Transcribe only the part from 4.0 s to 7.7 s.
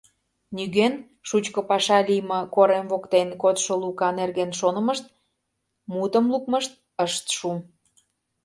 нерген шонымышт, мутым лукмышт ышт шу.